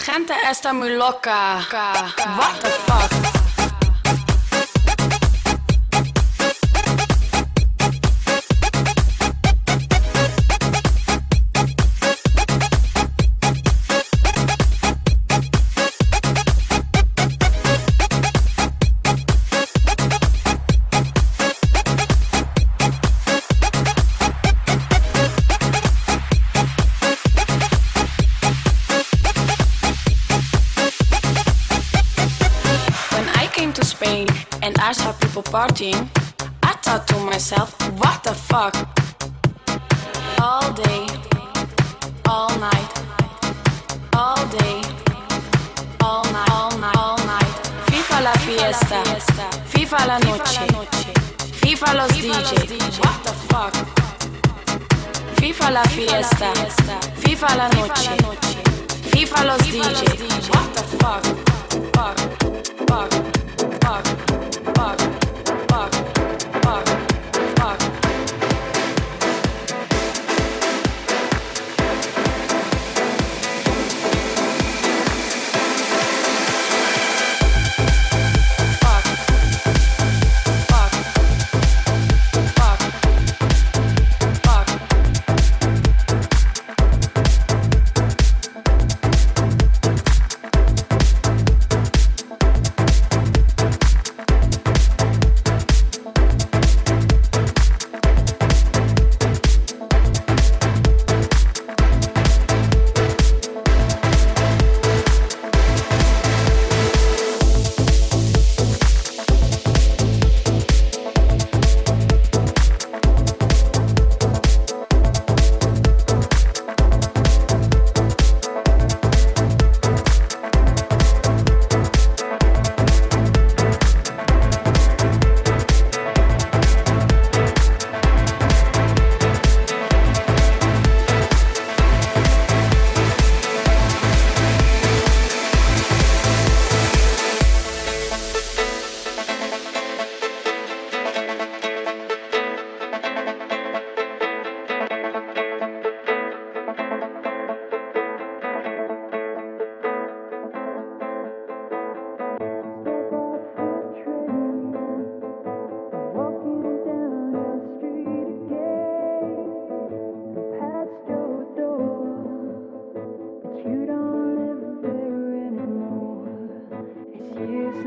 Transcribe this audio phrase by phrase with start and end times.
[0.00, 1.58] Gente está muy loca.
[2.36, 3.29] What the fuck?
[35.50, 36.08] Partying,
[36.62, 38.74] I thought to myself, what the fuck?
[40.40, 41.06] All day,
[42.28, 42.90] all night,
[44.14, 44.80] all day,
[46.00, 47.52] all night, all night, all night.
[47.90, 49.02] FIFA la fiesta,
[49.72, 50.66] FIFA la noche,
[51.62, 53.74] FIFA los DJ, what the fuck?
[55.40, 56.52] FIFA la fiesta,
[57.22, 58.16] FIFA la noche,
[59.12, 61.24] FIFA los DJ, what the fuck?
[61.96, 62.18] Fuck,
[62.88, 63.10] fuck,
[63.82, 64.04] fuck,
[64.76, 65.29] fuck.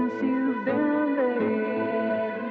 [0.10, 2.42] since you've been there.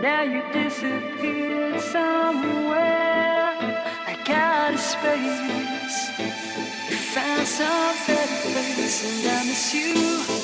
[0.00, 3.54] Now you disappeared somewhere.
[4.06, 6.10] I got a space.
[6.90, 10.41] You found some better place, and I miss you.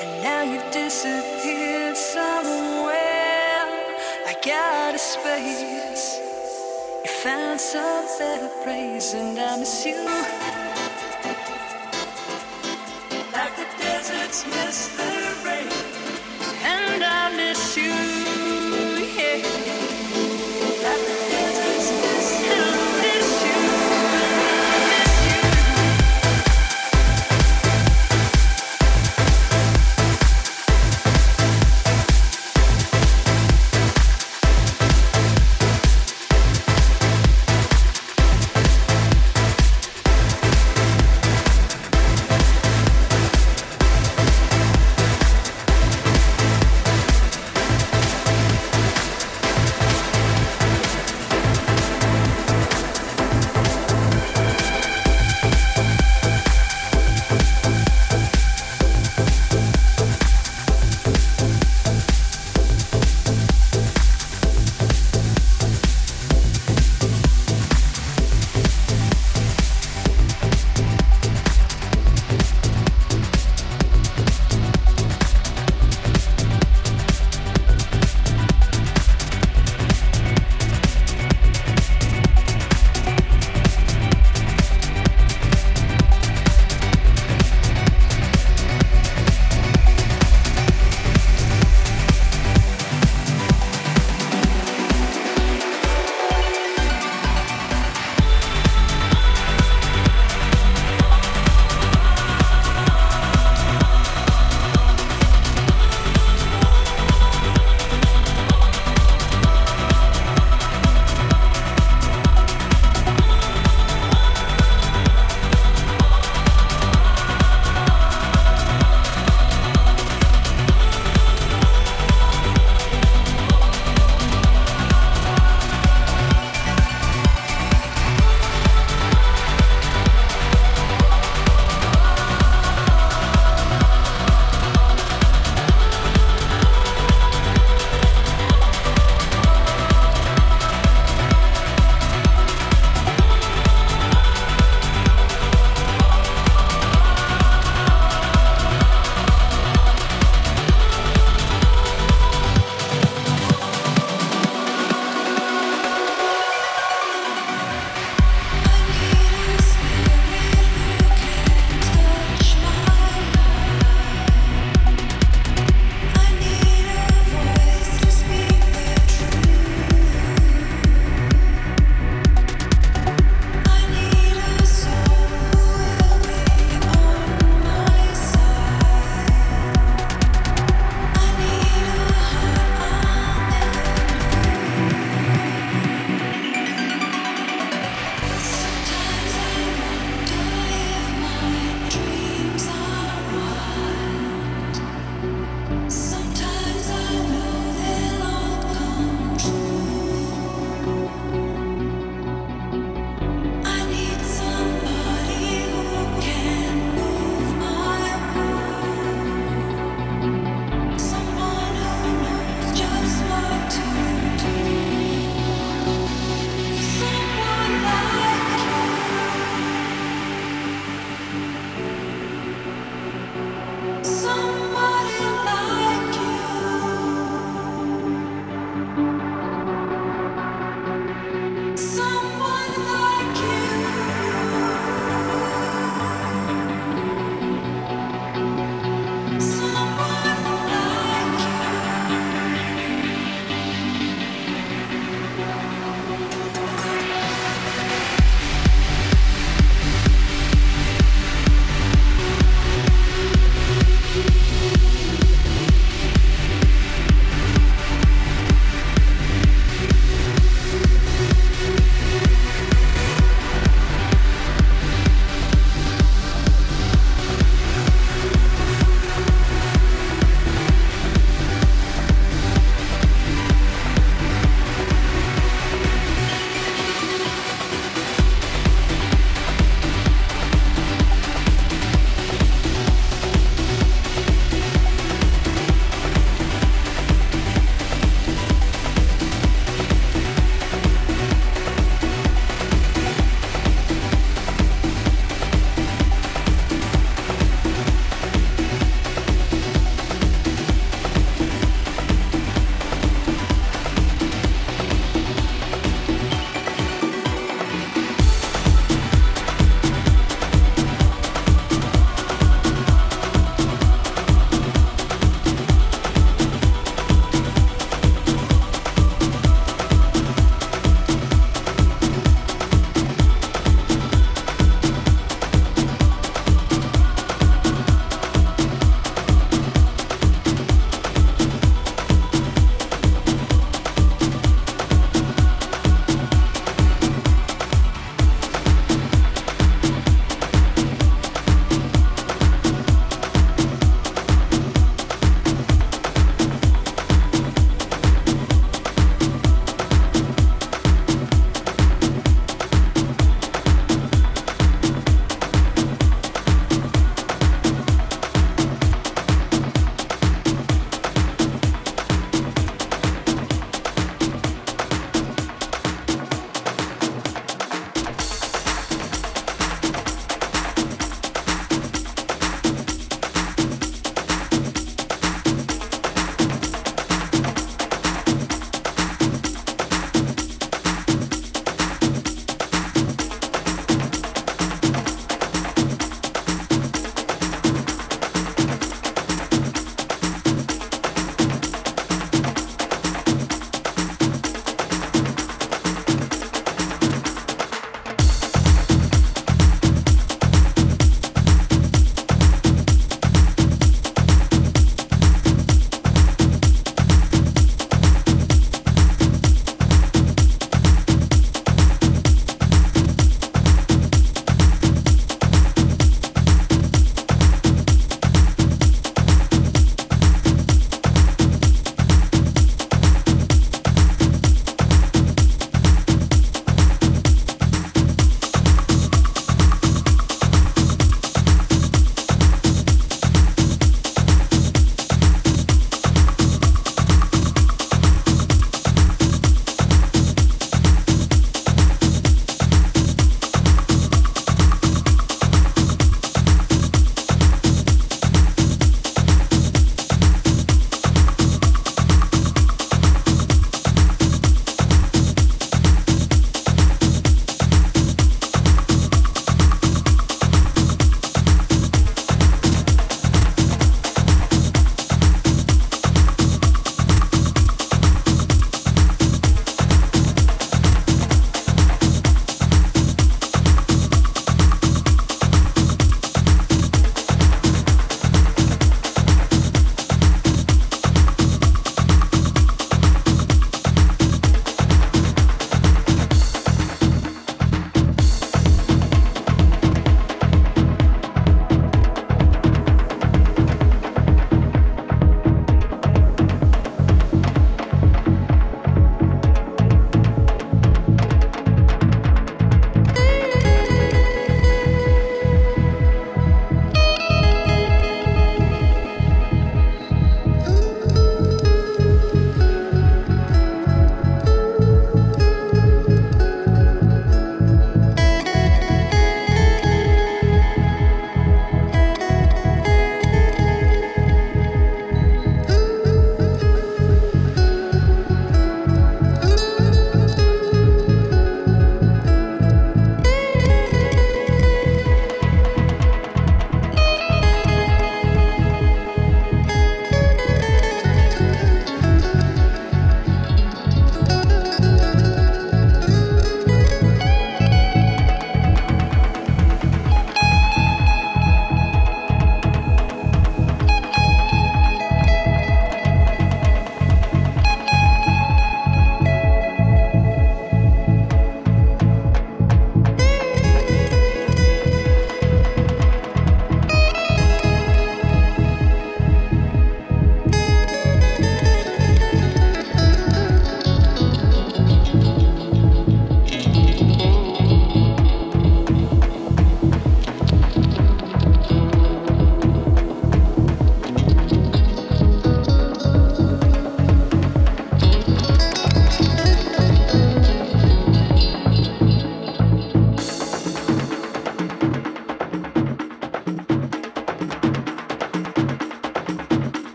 [0.00, 3.66] And now you've disappeared somewhere.
[4.26, 6.20] I got a space.
[7.04, 10.65] You found some better place, and I miss you.